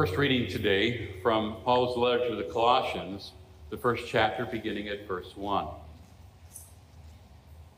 [0.00, 3.32] First reading today from Paul's letter to the Colossians,
[3.68, 5.66] the first chapter beginning at verse 1.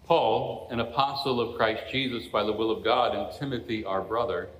[0.05, 4.50] Paul, an apostle of Christ Jesus by the will of God, and Timothy, our brother,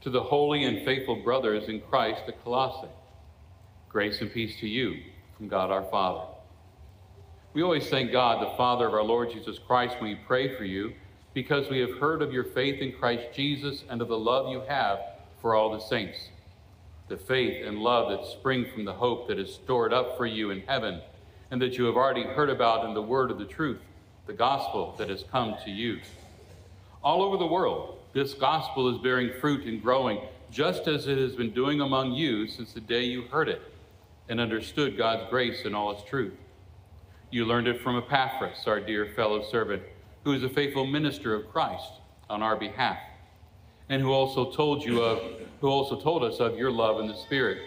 [0.00, 2.88] to the holy and faithful brothers in Christ at Colossae,
[3.88, 4.96] grace and peace to you
[5.36, 6.26] from God our Father.
[7.52, 10.64] We always thank God, the Father of our Lord Jesus Christ, when we pray for
[10.64, 10.94] you,
[11.34, 14.62] because we have heard of your faith in Christ Jesus and of the love you
[14.66, 14.98] have
[15.40, 16.30] for all the saints
[17.10, 20.52] the faith and love that spring from the hope that is stored up for you
[20.52, 21.02] in heaven,
[21.50, 23.80] and that you have already heard about in the word of the truth,
[24.26, 26.00] the gospel that has come to you.
[27.02, 30.20] All over the world, this gospel is bearing fruit and growing,
[30.52, 33.60] just as it has been doing among you since the day you heard it
[34.28, 36.34] and understood God's grace and all its truth.
[37.32, 39.82] You learned it from Epaphras, our dear fellow servant,
[40.22, 41.92] who is a faithful minister of Christ
[42.28, 42.98] on our behalf,
[43.90, 45.20] and who also told you of
[45.60, 47.58] who also told us of your love in the Spirit.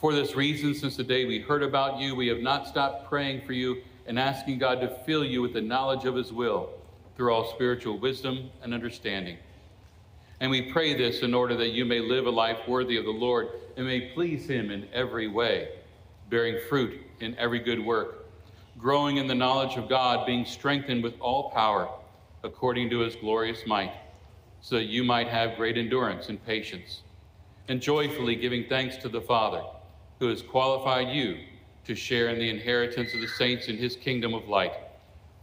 [0.00, 3.42] For this reason, since the day we heard about you, we have not stopped praying
[3.46, 6.70] for you and asking God to fill you with the knowledge of His will
[7.16, 9.36] through all spiritual wisdom and understanding.
[10.40, 13.10] And we pray this in order that you may live a life worthy of the
[13.10, 15.68] Lord and may please Him in every way,
[16.28, 18.26] bearing fruit in every good work,
[18.78, 21.88] growing in the knowledge of God, being strengthened with all power
[22.42, 23.92] according to His glorious might
[24.66, 27.02] so that you might have great endurance and patience,
[27.68, 29.62] and joyfully giving thanks to the Father,
[30.18, 31.38] who has qualified you
[31.84, 34.72] to share in the inheritance of the saints in his kingdom of light.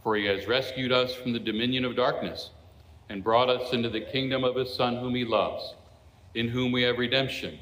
[0.02, 2.50] For he has rescued us from the dominion of darkness
[3.08, 5.72] and brought us into the kingdom of his Son, whom he loves,
[6.34, 7.58] in whom we have redemption,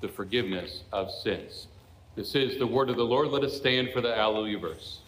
[0.00, 1.68] the forgiveness of sins.
[2.16, 3.28] This is the word of the Lord.
[3.28, 5.02] Let us stand for the Alleluia verse.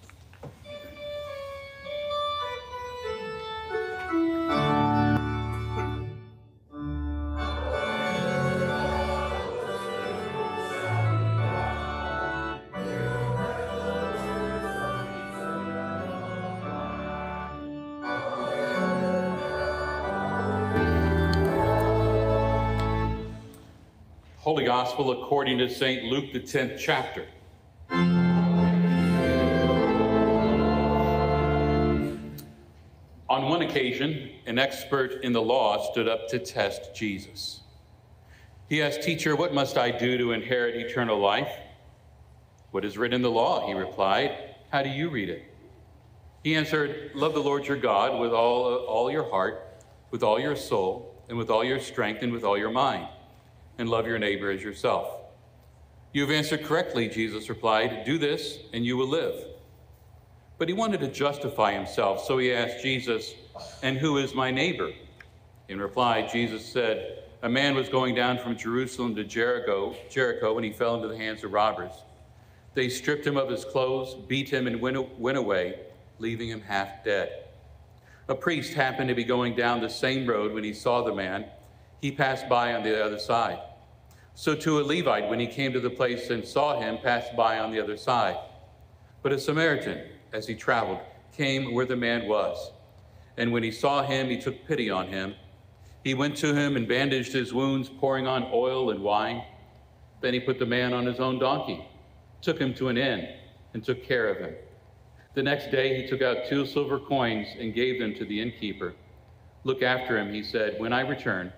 [24.98, 26.06] Gospel according to St.
[26.06, 27.24] Luke, the 10th chapter.
[33.28, 37.60] On one occasion, an expert in the law stood up to test Jesus.
[38.68, 41.52] He asked, Teacher, what must I do to inherit eternal life?
[42.72, 43.68] What is written in the law?
[43.68, 44.36] He replied.
[44.70, 45.44] How do you read it?
[46.42, 49.64] He answered, Love the Lord your God with all, all your heart,
[50.10, 53.06] with all your soul, and with all your strength, and with all your mind
[53.78, 55.08] and love your neighbor as yourself.
[56.12, 58.04] You have answered correctly, Jesus replied.
[58.04, 59.44] Do this, and you will live.
[60.58, 63.34] But he wanted to justify himself, so he asked Jesus,
[63.82, 64.90] And who is my neighbor?
[65.68, 70.64] In reply, Jesus said, A man was going down from Jerusalem to Jericho, Jericho when
[70.64, 71.92] he fell into the hands of robbers.
[72.74, 75.80] They stripped him of his clothes, beat him, and went, went away,
[76.18, 77.44] leaving him half dead.
[78.28, 81.46] A priest happened to be going down the same road when he saw the man.
[82.00, 83.58] He passed by on the other side.
[84.38, 87.58] So too a Levite, when he came to the place and saw him, passed by
[87.58, 88.36] on the other side.
[89.20, 90.00] But a Samaritan,
[90.32, 91.00] as he traveled,
[91.36, 92.70] came where the man was.
[93.36, 95.34] And when he saw him, he took pity on him.
[96.04, 99.42] He went to him and bandaged his wounds, pouring on oil and wine.
[100.20, 101.84] Then he put the man on his own donkey,
[102.40, 103.28] took him to an inn,
[103.74, 104.54] and took care of him.
[105.34, 108.94] The next day he took out two silver coins and gave them to the innkeeper.
[109.64, 110.78] Look after him, he said.
[110.78, 111.52] When I return,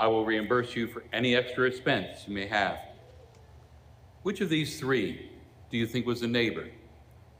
[0.00, 2.78] I will reimburse you for any extra expense you may have.
[4.22, 5.30] Which of these three
[5.70, 6.68] do you think was a neighbor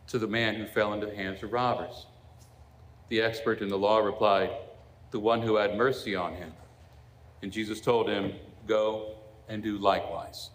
[0.08, 2.04] to the man who fell into the hands of robbers?
[3.08, 4.50] The expert in the law replied,
[5.10, 6.52] The one who had mercy on him.
[7.40, 8.34] And Jesus told him,
[8.66, 9.14] Go
[9.48, 10.50] and do likewise.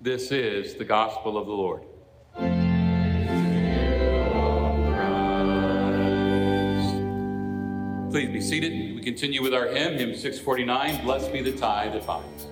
[0.00, 1.82] This is the gospel of the Lord.
[8.10, 8.97] Please be seated.
[9.08, 12.46] Continue with our hymn, hymn 649, Blessed be the tie that binds.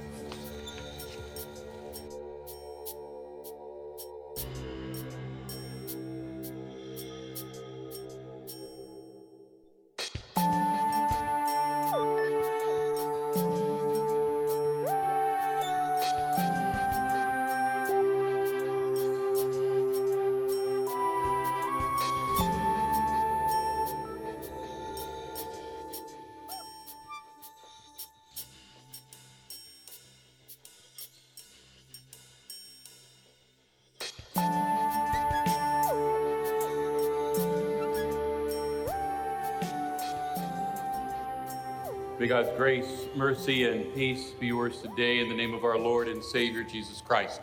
[42.26, 46.08] May God's grace, mercy, and peace be yours today in the name of our Lord
[46.08, 47.40] and Savior Jesus Christ.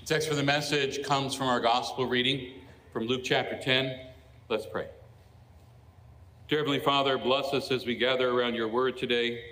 [0.00, 2.54] The text for the message comes from our gospel reading
[2.90, 4.00] from Luke chapter 10.
[4.48, 4.86] Let's pray.
[6.48, 9.42] Dear Heavenly Father, bless us as we gather around your word today.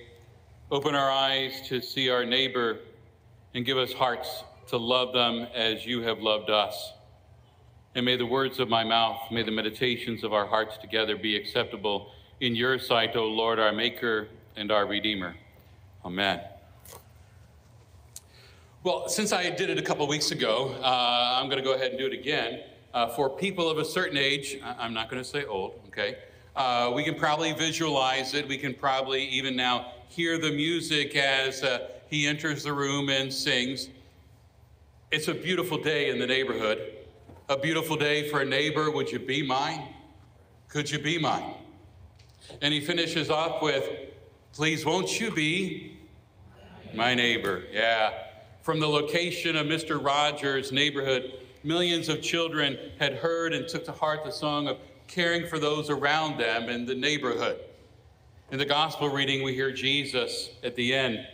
[0.70, 2.78] Open our eyes to see our neighbor
[3.52, 6.94] and give us hearts to love them as you have loved us.
[7.94, 11.36] And may the words of my mouth, may the meditations of our hearts together be
[11.36, 15.36] acceptable in your sight, O Lord, our Maker and our Redeemer.
[16.04, 16.40] Amen.
[18.82, 21.90] Well, since I did it a couple weeks ago, uh, I'm going to go ahead
[21.90, 22.60] and do it again.
[22.94, 26.18] Uh, for people of a certain age, I'm not going to say old, okay?
[26.54, 28.48] Uh, we can probably visualize it.
[28.48, 33.32] We can probably even now hear the music as uh, he enters the room and
[33.32, 33.90] sings.
[35.10, 36.92] It's a beautiful day in the neighborhood.
[37.48, 38.90] A beautiful day for a neighbor.
[38.90, 39.88] Would you be mine?
[40.68, 41.54] Could you be mine?
[42.62, 43.88] And he finishes off with,
[44.56, 45.98] Please, won't you be
[46.94, 47.64] my neighbor?
[47.70, 48.14] Yeah.
[48.62, 50.02] From the location of Mr.
[50.02, 55.46] Rogers' neighborhood, millions of children had heard and took to heart the song of caring
[55.46, 57.60] for those around them in the neighborhood.
[58.50, 61.26] In the gospel reading, we hear Jesus at the end.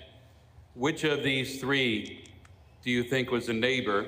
[0.75, 2.25] Which of these three
[2.83, 4.07] do you think was a neighbor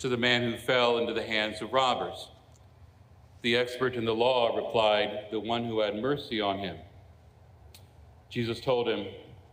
[0.00, 2.28] to the man who fell into the hands of robbers?
[3.40, 6.76] The expert in the law replied, The one who had mercy on him.
[8.30, 9.06] Jesus told him,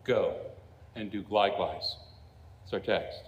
[0.03, 0.35] Go
[0.95, 1.95] and do likewise.
[2.63, 3.21] It's our text.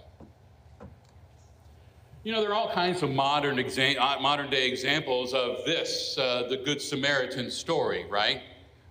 [2.24, 6.18] You know, there are all kinds of modern, exa- uh, modern day examples of this,
[6.18, 8.42] uh, the Good Samaritan story, right?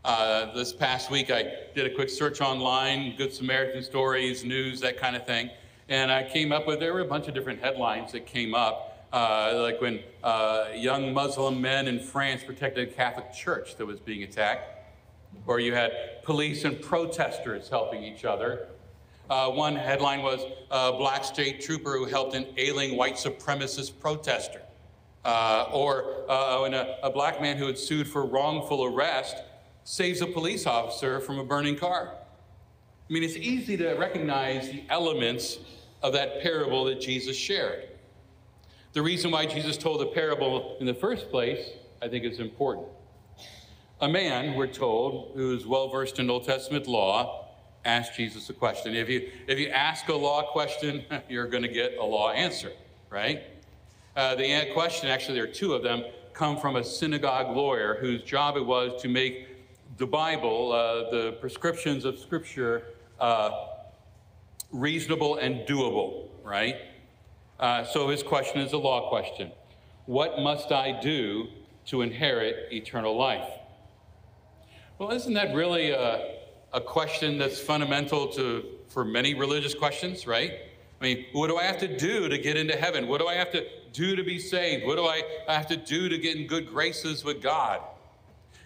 [0.06, 4.98] Uh, this past week, I did a quick search online, Good Samaritan stories, news, that
[4.98, 5.50] kind of thing.
[5.90, 9.08] And I came up with, there were a bunch of different headlines that came up,
[9.12, 14.00] uh, like when uh, young Muslim men in France protected a Catholic church that was
[14.00, 14.75] being attacked,
[15.48, 18.68] or you had police and protesters helping each other.
[19.30, 24.62] Uh, one headline was a black state trooper who helped an ailing white supremacist protester.
[25.24, 29.38] Uh, or uh, a, a black man who had sued for wrongful arrest
[29.84, 32.14] saves a police officer from a burning car.
[33.10, 35.60] I mean, it's easy to recognize the elements
[36.02, 37.90] of that parable that Jesus shared.
[38.94, 42.88] The reason why Jesus told the parable in the first place, I think, is important.
[44.06, 47.48] A man, we're told, who is well versed in Old Testament law,
[47.86, 48.96] asked Jesus a question.
[48.96, 52.72] If you, if you ask a law question, you're going to get a law answer,
[53.10, 53.42] right?
[54.16, 58.22] Uh, the question, actually, there are two of them, come from a synagogue lawyer whose
[58.22, 59.48] job it was to make
[59.98, 62.84] the Bible, uh, the prescriptions of Scripture,
[63.20, 63.70] uh,
[64.72, 66.76] reasonable and doable, right?
[67.60, 69.52] Uh, so his question is a law question
[70.06, 71.48] What must I do
[71.88, 73.50] to inherit eternal life?
[74.98, 76.38] Well, isn't that really a,
[76.72, 80.54] a question that's fundamental to, for many religious questions, right?
[81.02, 83.10] I mean, what do I have to do to get into heaven?
[83.10, 84.86] What do I have to do to be saved?
[84.86, 87.82] What do I have to do to get in good graces with God?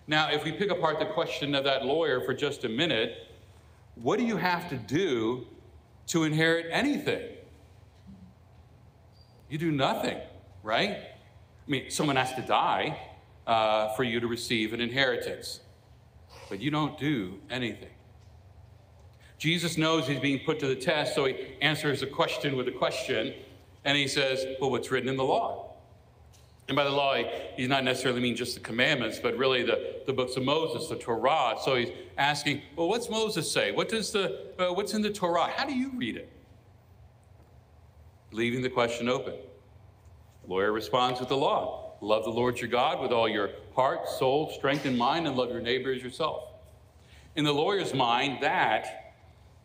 [0.05, 3.27] Now, if we pick apart the question of that lawyer for just a minute,
[3.95, 5.47] what do you have to do
[6.07, 7.27] to inherit anything?
[9.49, 10.19] You do nothing,
[10.61, 10.91] right?
[10.91, 12.99] I mean, someone has to die
[13.47, 15.61] uh, for you to receive an inheritance
[16.49, 17.89] but you don't do anything.
[19.37, 22.71] Jesus knows he's being put to the test, so he answers a question with a
[22.71, 23.33] question,
[23.85, 25.69] and he says, Well, what's written in the law?
[26.67, 27.25] And by the law, he,
[27.55, 30.97] he's not necessarily mean just the commandments, but really the, the books of Moses, the
[30.97, 31.55] Torah.
[31.63, 33.71] So he's asking, Well, what's Moses say?
[33.71, 35.47] What does the, uh, what's in the Torah?
[35.47, 36.29] How do you read it?
[38.31, 39.33] Leaving the question open.
[40.43, 41.93] The lawyer responds with the law.
[42.01, 45.49] Love the Lord your God with all your heart, soul, strength, and mind, and love
[45.49, 46.43] your neighbor as yourself.
[47.37, 49.13] In the lawyer's mind, that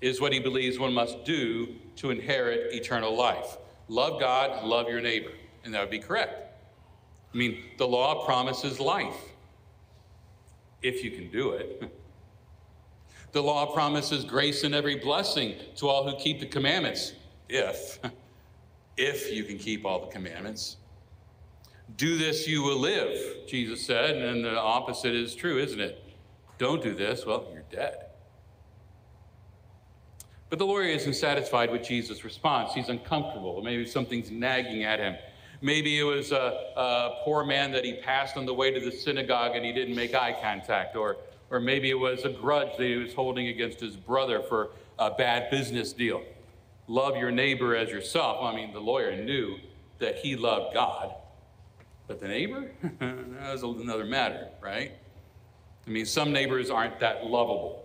[0.01, 3.57] is what he believes one must do to inherit eternal life.
[3.89, 5.33] Love God, love your neighbor.
[5.65, 6.33] And that would be correct.
[7.33, 9.19] I mean, the law promises life,
[10.81, 11.91] if you can do it.
[13.33, 17.15] The law promises grace and every blessing to all who keep the commandments,
[17.49, 17.99] if,
[18.97, 20.77] if you can keep all the commandments.
[21.97, 26.03] Do this, you will live, Jesus said, and the opposite is true, isn't it?
[26.59, 28.07] Don't do this, well, you're dead.
[30.51, 32.75] But the lawyer isn't satisfied with Jesus' response.
[32.75, 33.63] He's uncomfortable.
[33.63, 35.17] Maybe something's nagging at him.
[35.61, 38.91] Maybe it was a, a, poor man that he passed on the way to the
[38.91, 40.97] synagogue and he didn't make eye contact.
[40.97, 41.17] Or,
[41.51, 45.11] or maybe it was a grudge that he was holding against his brother for a
[45.11, 46.23] bad business deal.
[46.87, 48.39] Love your neighbor as yourself.
[48.43, 49.59] I mean, the lawyer knew
[49.99, 51.15] that he loved God
[52.07, 52.71] but the neighbor?
[53.01, 54.93] That's another matter, right?
[55.87, 57.85] I mean, some neighbors aren't that lovable.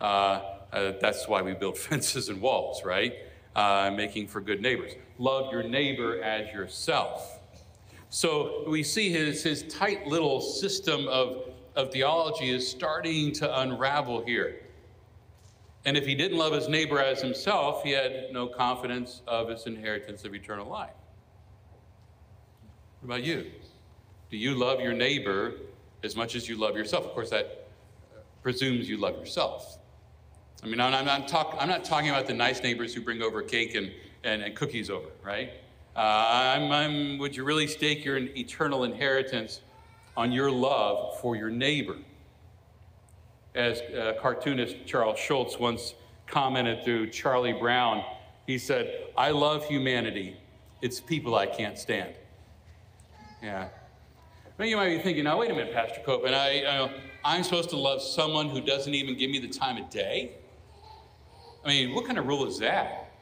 [0.00, 0.40] Uh,
[0.72, 3.14] uh, that's why we build fences and walls, right?
[3.54, 4.92] Uh, making for good neighbors.
[5.18, 7.40] Love your neighbor as yourself.
[8.10, 14.24] So we see his, his tight little system of, of theology is starting to unravel
[14.24, 14.60] here.
[15.84, 19.66] And if he didn't love his neighbor as himself, he had no confidence of his
[19.66, 20.94] inheritance of eternal life.
[23.06, 23.46] What about you?
[24.32, 25.52] Do you love your neighbor
[26.02, 27.04] as much as you love yourself?
[27.04, 27.68] Of course, that
[28.42, 29.78] presumes you love yourself.
[30.60, 33.42] I mean, I'm not, talk, I'm not talking about the nice neighbors who bring over
[33.42, 33.92] cake and,
[34.24, 35.52] and, and cookies over, right?
[35.94, 39.60] Uh, I'm, I'm, would you really stake your eternal inheritance
[40.16, 41.98] on your love for your neighbor?
[43.54, 45.94] As uh, cartoonist Charles Schulz once
[46.26, 48.02] commented through Charlie Brown,
[48.48, 50.36] he said, I love humanity.
[50.82, 52.12] It's people I can't stand.
[53.46, 53.68] Yeah.
[54.58, 56.90] Well, you might be thinking, now, wait a minute, Pastor Koeppen, I, I,
[57.24, 60.32] I'm supposed to love someone who doesn't even give me the time of day?
[61.64, 63.12] I mean, what kind of rule is that?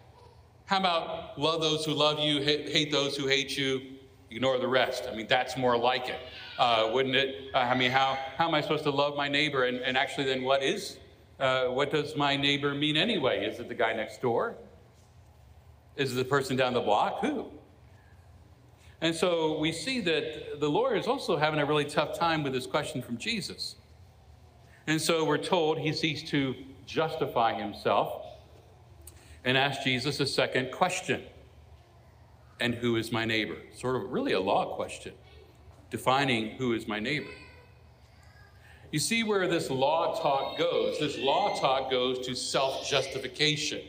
[0.64, 3.82] How about love those who love you, hate those who hate you,
[4.30, 5.04] ignore the rest?
[5.12, 6.20] I mean, that's more like it,
[6.58, 7.50] uh, wouldn't it?
[7.52, 9.64] Uh, I mean, how, how am I supposed to love my neighbor?
[9.64, 10.96] And, and actually, then what is,
[11.38, 13.44] uh, what does my neighbor mean anyway?
[13.44, 14.56] Is it the guy next door?
[15.96, 17.20] Is it the person down the block?
[17.20, 17.50] Who?
[19.04, 22.54] And so we see that the lawyer is also having a really tough time with
[22.54, 23.76] this question from Jesus.
[24.86, 26.54] And so we're told he seeks to
[26.86, 28.24] justify himself
[29.44, 31.22] and ask Jesus a second question
[32.60, 33.58] And who is my neighbor?
[33.74, 35.12] Sort of really a law question,
[35.90, 37.34] defining who is my neighbor.
[38.90, 40.98] You see where this law talk goes.
[40.98, 43.82] This law talk goes to self justification.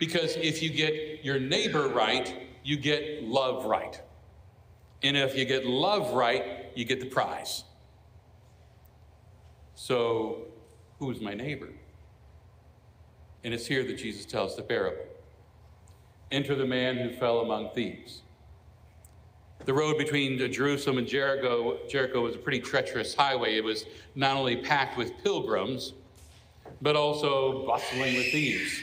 [0.00, 2.34] Because if you get your neighbor right,
[2.64, 4.00] you get love right.
[5.02, 7.64] And if you get love right, you get the prize.
[9.74, 10.46] So,
[10.98, 11.68] who's my neighbor?
[13.44, 15.04] And it's here that Jesus tells the parable.
[16.32, 18.22] Enter the man who fell among thieves.
[19.64, 23.56] The road between Jerusalem and Jericho, Jericho was a pretty treacherous highway.
[23.56, 25.94] It was not only packed with pilgrims,
[26.82, 28.80] but also bustling with thieves.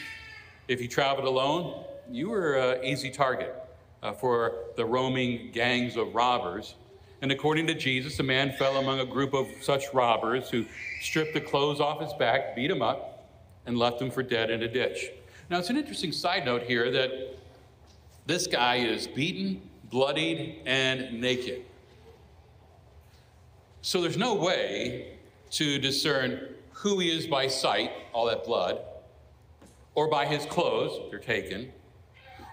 [0.67, 3.64] If you traveled alone, you were an easy target
[4.03, 6.75] uh, for the roaming gangs of robbers.
[7.21, 10.65] And according to Jesus, a man fell among a group of such robbers who
[11.01, 13.29] stripped the clothes off his back, beat him up,
[13.65, 15.09] and left him for dead in a ditch.
[15.49, 17.11] Now, it's an interesting side note here that
[18.25, 21.63] this guy is beaten, bloodied, and naked.
[23.81, 25.17] So there's no way
[25.51, 28.81] to discern who he is by sight, all that blood,
[29.93, 31.71] or by his clothes, if they're taken,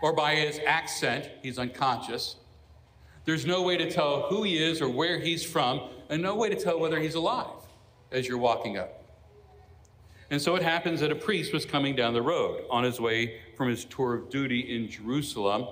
[0.02, 2.36] or by his accent, he's unconscious.
[3.24, 5.80] There's no way to tell who he is or where he's from,
[6.10, 7.46] and no way to tell whether he's alive
[8.10, 9.04] as you're walking up.
[10.30, 13.40] And so it happens that a priest was coming down the road on his way
[13.56, 15.68] from his tour of duty in Jerusalem.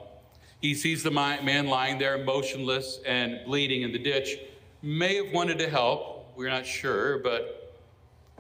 [0.60, 4.38] He sees the man lying there motionless and bleeding in the ditch.
[4.82, 7.75] May have wanted to help, we're not sure, but,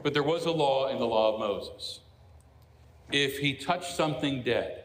[0.02, 2.00] but there was a law in the law of Moses.
[3.10, 4.79] If he touched something dead,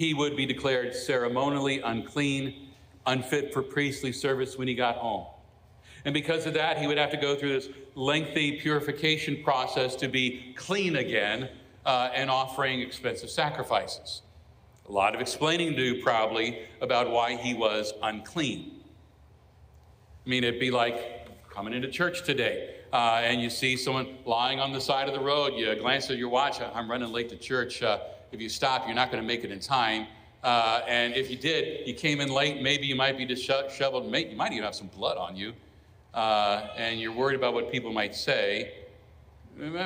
[0.00, 2.70] he would be declared ceremonially unclean,
[3.04, 5.26] unfit for priestly service when he got home.
[6.06, 10.08] And because of that, he would have to go through this lengthy purification process to
[10.08, 11.50] be clean again
[11.84, 14.22] uh, and offering expensive sacrifices.
[14.88, 18.80] A lot of explaining to do, probably, about why he was unclean.
[20.24, 24.60] I mean, it'd be like coming into church today uh, and you see someone lying
[24.60, 25.52] on the side of the road.
[25.56, 27.82] You glance at your watch, I'm running late to church.
[27.82, 27.98] Uh,
[28.32, 30.06] if you stop, you're not going to make it in time.
[30.42, 34.36] Uh, and if you did, you came in late, maybe you might be disheveled, you
[34.36, 35.52] might even have some blood on you,
[36.14, 38.72] uh, and you're worried about what people might say.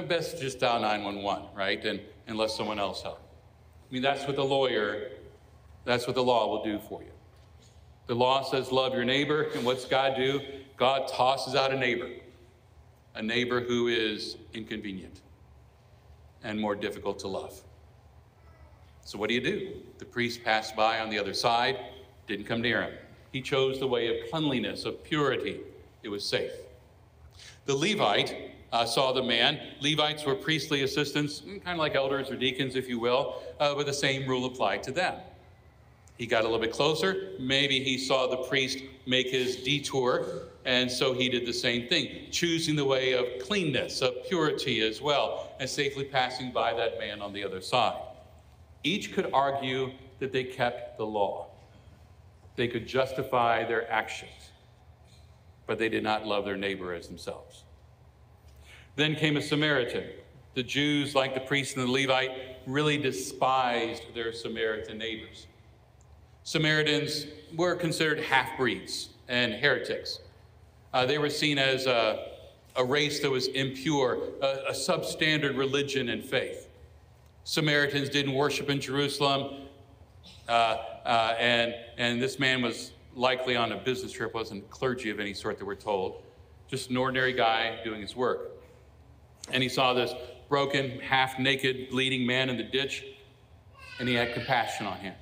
[0.08, 1.84] Best just dial 911, right?
[1.84, 3.20] And unless someone else helps.
[3.20, 5.10] I mean, that's what the lawyer,
[5.84, 7.10] that's what the law will do for you.
[8.06, 10.40] The law says love your neighbor, and what's God do?
[10.76, 12.10] God tosses out a neighbor,
[13.14, 15.20] a neighbor who is inconvenient
[16.42, 17.60] and more difficult to love.
[19.04, 19.72] So what do you do?
[19.98, 21.78] The priest passed by on the other side,
[22.26, 22.94] didn't come near him.
[23.32, 25.60] He chose the way of cleanliness, of purity.
[26.02, 26.52] It was safe.
[27.66, 29.60] The Levite uh, saw the man.
[29.80, 33.74] Levites were priestly assistants, mm, kind of like elders or deacons, if you will, uh,
[33.74, 35.14] but the same rule applied to them.
[36.16, 37.32] He got a little bit closer.
[37.40, 40.26] Maybe he saw the priest make his detour,
[40.64, 45.02] and so he did the same thing, choosing the way of cleanness, of purity as
[45.02, 48.00] well, and safely passing by that man on the other side.
[48.84, 51.48] Each could argue that they kept the law.
[52.56, 54.50] They could justify their actions,
[55.66, 57.64] but they did not love their neighbor as themselves.
[58.96, 60.04] Then came a Samaritan.
[60.54, 62.30] The Jews, like the priest and the Levite,
[62.66, 65.48] really despised their Samaritan neighbors.
[66.44, 70.20] Samaritans were considered half breeds and heretics.
[70.92, 72.28] Uh, they were seen as a,
[72.76, 76.63] a, race that was impure, a, a substandard religion and faith.
[77.44, 79.66] Samaritans didn't worship in Jerusalem.
[80.48, 85.20] Uh, uh, and, and this man was likely on a business trip, wasn't clergy of
[85.20, 86.22] any sort that we're told,
[86.68, 88.50] just an ordinary guy doing his work.
[89.52, 90.12] And he saw this
[90.48, 93.04] broken, half naked, bleeding man in the ditch,
[93.98, 95.14] and he had compassion on him.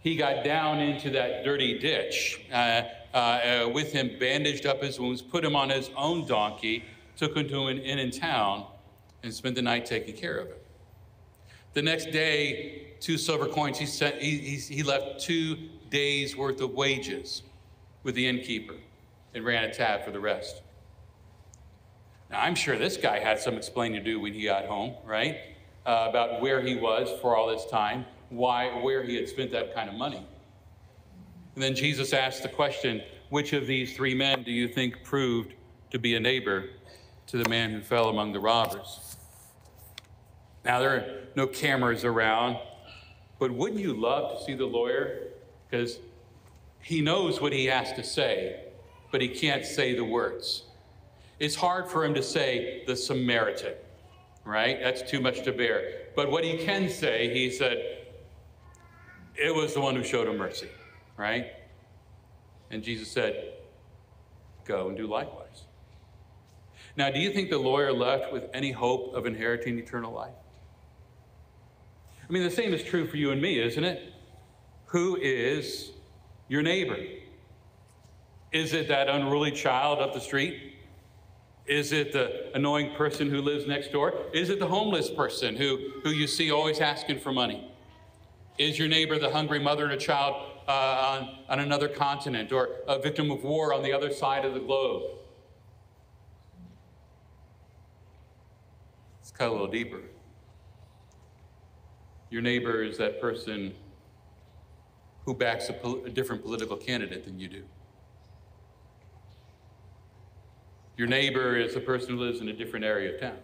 [0.00, 2.82] He got down into that dirty ditch uh,
[3.14, 6.84] uh, uh with him, bandaged up his wounds, put him on his own donkey,
[7.16, 8.66] took him to an inn in town,
[9.22, 10.56] and spent the night taking care of him.
[11.78, 15.56] The next day, two silver coins, he, sent, he, he, he left two
[15.90, 17.44] days' worth of wages
[18.02, 18.74] with the innkeeper
[19.32, 20.60] and ran a tab for the rest.
[22.32, 25.36] Now, I'm sure this guy had some explaining to do when he got home, right?
[25.86, 29.72] Uh, about where he was for all this time, why, where he had spent that
[29.72, 30.26] kind of money.
[31.54, 35.54] And then Jesus asked the question which of these three men do you think proved
[35.92, 36.70] to be a neighbor
[37.28, 39.08] to the man who fell among the robbers?
[40.64, 42.58] Now, there are no cameras around,
[43.38, 45.28] but wouldn't you love to see the lawyer?
[45.70, 46.00] Because
[46.82, 48.64] he knows what he has to say,
[49.12, 50.64] but he can't say the words.
[51.38, 53.74] It's hard for him to say the Samaritan,
[54.44, 54.80] right?
[54.82, 56.08] That's too much to bear.
[56.16, 57.98] But what he can say, he said,
[59.36, 60.68] it was the one who showed him mercy,
[61.16, 61.52] right?
[62.72, 63.52] And Jesus said,
[64.64, 65.62] go and do likewise.
[66.96, 70.34] Now, do you think the lawyer left with any hope of inheriting eternal life?
[72.28, 74.12] I mean, the same is true for you and me, isn't it?
[74.86, 75.92] Who is
[76.48, 76.98] your neighbor?
[78.52, 80.74] Is it that unruly child up the street?
[81.66, 84.14] Is it the annoying person who lives next door?
[84.32, 87.70] Is it the homeless person who, who you see always asking for money?
[88.58, 92.70] Is your neighbor the hungry mother and a child uh, on, on another continent or
[92.86, 95.02] a victim of war on the other side of the globe?
[99.20, 100.00] Let's cut a little deeper.
[102.30, 103.74] Your neighbor is that person
[105.24, 107.64] who backs a, pol- a different political candidate than you do.
[110.96, 113.38] Your neighbor is the person who lives in a different area of town.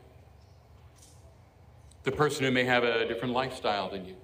[2.03, 4.17] The person who may have a different lifestyle than you.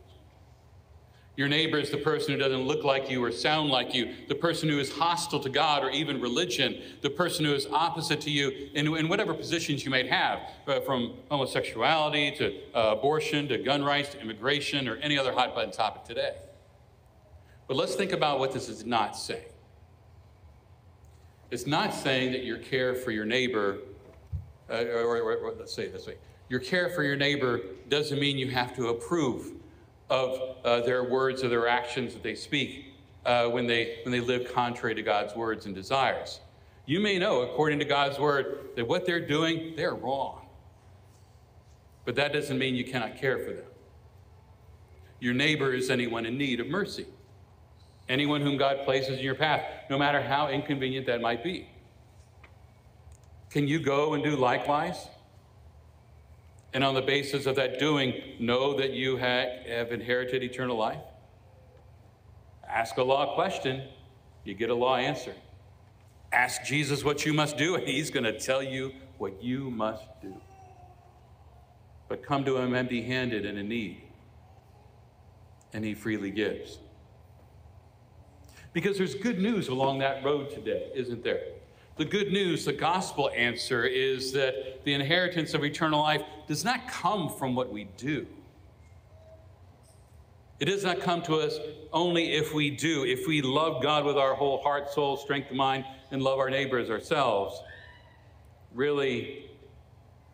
[1.41, 4.35] Your neighbor is the person who doesn't look like you or sound like you, the
[4.35, 8.31] person who is hostile to God or even religion, the person who is opposite to
[8.31, 13.57] you in, in whatever positions you might have, uh, from homosexuality to uh, abortion to
[13.57, 16.37] gun rights to immigration or any other hot button topic today.
[17.69, 19.49] But let's think about what this is not saying.
[21.51, 23.79] It's not saying that your care for your neighbor,
[24.69, 26.17] uh, or, or, or, let's say it this way
[26.51, 29.53] your care for your neighbor doesn't mean you have to approve
[30.11, 32.95] of uh, their words or their actions that they speak
[33.25, 36.41] uh, when, they, when they live contrary to God's words and desires.
[36.87, 40.47] You may know, according to God's word, that what they're doing, they're wrong.
[42.05, 43.65] But that doesn't mean you cannot care for them.
[45.21, 47.07] Your neighbor is anyone in need of mercy
[48.11, 51.69] anyone whom God places in your path, no matter how inconvenient that might be.
[53.51, 55.07] Can you go and do likewise?
[56.73, 61.01] And on the basis of that doing, know that you have inherited eternal life?
[62.69, 63.83] Ask a law question,
[64.45, 65.35] you get a law answer.
[66.33, 70.05] Ask Jesus what you must do, and he's going to tell you what you must
[70.23, 70.35] do.
[72.09, 74.03] But come to him empty handed and in need,
[75.73, 76.79] and he freely gives.
[78.73, 81.43] Because there's good news along that road today, isn't there?
[81.97, 86.89] The good news, the gospel answer is that the inheritance of eternal life does not
[86.89, 88.27] come from what we do.
[90.59, 91.61] It does not come to us
[91.93, 95.57] only if we do, if we love God with our whole heart, soul, strength, of
[95.57, 97.63] mind, and love our neighbors ourselves.
[98.75, 99.49] Really,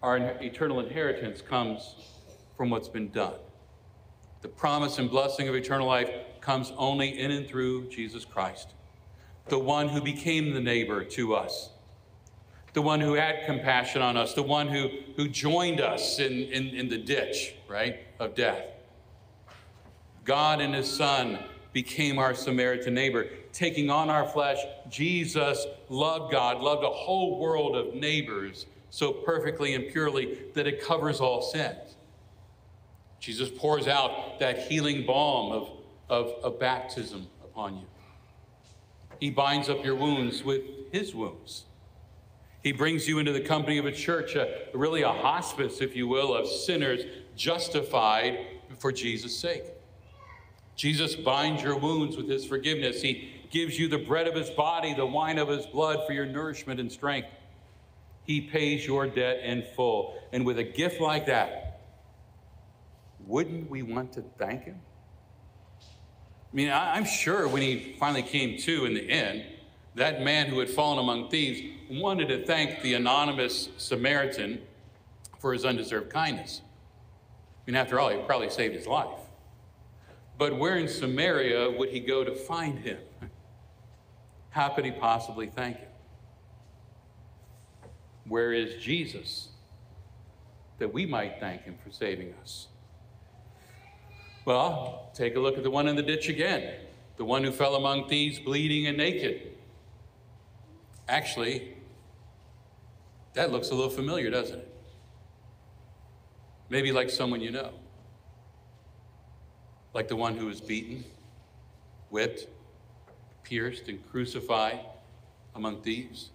[0.02, 1.96] our eternal inheritance comes
[2.56, 3.34] from what's been done.
[4.40, 6.08] The promise and blessing of eternal life
[6.40, 8.72] comes only in and through Jesus Christ,
[9.48, 11.72] the one who became the neighbor to us,
[12.76, 16.68] the one who had compassion on us, the one who, who joined us in, in,
[16.68, 18.66] in the ditch, right, of death.
[20.26, 21.38] God and his Son
[21.72, 23.28] became our Samaritan neighbor.
[23.54, 24.58] Taking on our flesh,
[24.90, 30.84] Jesus loved God, loved a whole world of neighbors so perfectly and purely that it
[30.84, 31.96] covers all sins.
[33.20, 35.70] Jesus pours out that healing balm of
[36.10, 37.86] of, of baptism upon you.
[39.18, 40.62] He binds up your wounds with
[40.92, 41.64] his wounds.
[42.66, 46.08] He brings you into the company of a church, a, really a hospice, if you
[46.08, 47.02] will, of sinners
[47.36, 48.44] justified
[48.80, 49.62] for Jesus' sake.
[50.74, 53.00] Jesus binds your wounds with his forgiveness.
[53.00, 56.26] He gives you the bread of his body, the wine of his blood for your
[56.26, 57.28] nourishment and strength.
[58.24, 60.18] He pays your debt in full.
[60.32, 61.82] And with a gift like that,
[63.28, 64.80] wouldn't we want to thank him?
[65.80, 69.44] I mean, I, am sure when he finally came to in the end,
[69.96, 74.60] that man who had fallen among thieves wanted to thank the anonymous Samaritan
[75.38, 76.60] for his undeserved kindness.
[77.66, 79.18] I mean, after all, he probably saved his life.
[80.38, 82.98] But where in Samaria would he go to find him?
[84.50, 85.88] How could he possibly thank him?
[88.28, 89.48] Where is Jesus
[90.78, 92.68] that we might thank him for saving us?
[94.44, 96.80] Well, take a look at the one in the ditch again,
[97.16, 99.55] the one who fell among thieves, bleeding and naked.
[101.08, 101.76] Actually,
[103.34, 104.72] that looks a little familiar, doesn't it?
[106.68, 107.70] Maybe like someone you know.
[109.94, 111.04] Like the one who was beaten,
[112.10, 112.46] whipped,
[113.44, 114.80] pierced, and crucified
[115.54, 116.30] among thieves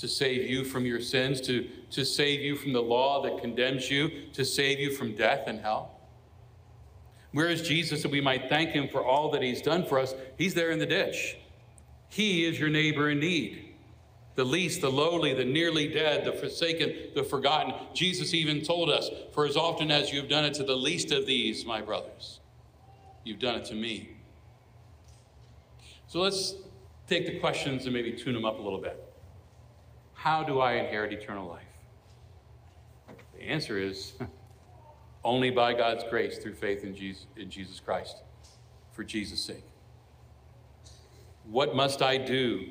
[0.00, 3.90] to save you from your sins, to, to save you from the law that condemns
[3.90, 6.00] you, to save you from death and hell.
[7.32, 10.14] Where is Jesus that we might thank him for all that he's done for us?
[10.38, 11.36] He's there in the ditch.
[12.10, 13.74] He is your neighbor in need.
[14.34, 17.72] The least, the lowly, the nearly dead, the forsaken, the forgotten.
[17.94, 21.12] Jesus even told us, For as often as you have done it to the least
[21.12, 22.40] of these, my brothers,
[23.24, 24.16] you've done it to me.
[26.06, 26.54] So let's
[27.06, 29.04] take the questions and maybe tune them up a little bit.
[30.14, 31.62] How do I inherit eternal life?
[33.36, 34.14] The answer is
[35.24, 38.16] only by God's grace through faith in Jesus, in Jesus Christ,
[38.92, 39.69] for Jesus' sake.
[41.50, 42.66] What must I do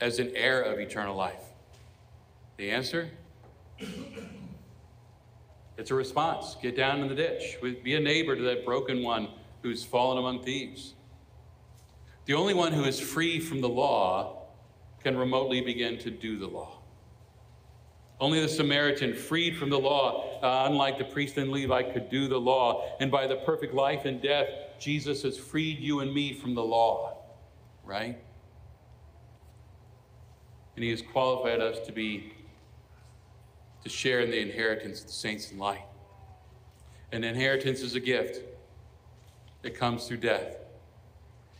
[0.00, 1.42] as an heir of eternal life?
[2.56, 3.10] The answer?
[5.76, 6.56] It's a response.
[6.62, 7.56] Get down in the ditch.
[7.82, 9.28] Be a neighbor to that broken one
[9.62, 10.94] who's fallen among thieves.
[12.26, 14.44] The only one who is free from the law
[15.02, 16.78] can remotely begin to do the law.
[18.20, 22.28] Only the Samaritan, freed from the law, uh, unlike the priest and Levite, could do
[22.28, 22.96] the law.
[23.00, 24.46] And by the perfect life and death,
[24.78, 27.23] Jesus has freed you and me from the law,
[27.84, 28.18] right?
[30.76, 32.32] And he has qualified us to be,
[33.82, 35.84] to share in the inheritance of the saints in light.
[37.12, 38.40] An inheritance is a gift.
[39.62, 40.56] It comes through death.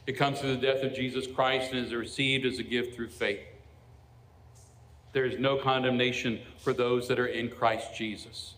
[0.06, 3.08] It comes through the death of Jesus Christ and is received as a gift through
[3.08, 3.40] faith.
[5.12, 8.54] There is no condemnation for those that are in Christ Jesus.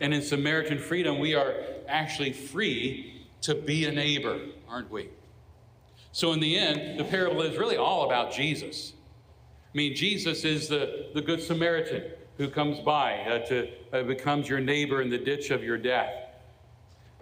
[0.00, 1.54] And in Samaritan freedom, we are
[1.86, 5.10] actually free to be a neighbor, aren't we?
[6.14, 8.92] So, in the end, the parable is really all about Jesus.
[9.74, 12.04] I mean, Jesus is the, the Good Samaritan
[12.36, 16.14] who comes by uh, to uh, becomes your neighbor in the ditch of your death.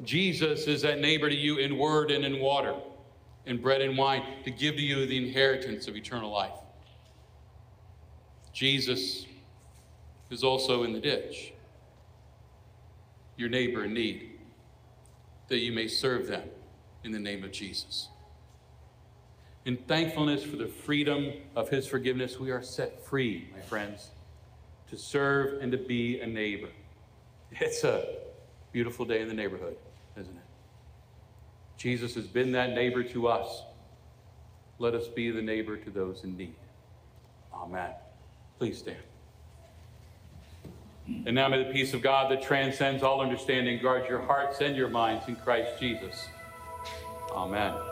[0.03, 2.75] Jesus is that neighbor to you in word and in water,
[3.47, 6.53] in bread and wine, to give to you the inheritance of eternal life.
[8.53, 9.25] Jesus
[10.29, 11.55] is also in the ditch,
[13.39, 14.39] your neighbor in need,
[15.49, 16.47] that you may serve them
[17.05, 18.09] in the name of Jesus.
[19.65, 24.11] In thankfulness for the freedom of his forgiveness, we are set free, my friends,
[24.91, 26.69] to serve and to be a neighbor.
[27.53, 28.05] It's a
[28.73, 29.77] beautiful day in the neighborhood,
[30.17, 30.43] isn't it?
[31.77, 33.63] Jesus has been that neighbor to us.
[34.79, 36.55] Let us be the neighbor to those in need.
[37.55, 37.91] Amen.
[38.59, 38.97] Please stand.
[41.07, 44.77] And now may the peace of God that transcends all understanding guard your hearts and
[44.77, 46.29] your minds in Christ Jesus.
[47.33, 47.92] Amen.